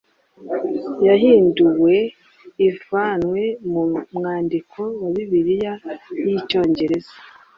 yahinduwe 1.07 1.95
ivanywe 2.67 3.41
mu 3.71 3.83
mwandiko 4.15 4.79
wa 5.01 5.09
bibiliya 5.15 5.73
y 6.25 6.29
icyongereza 6.37 7.13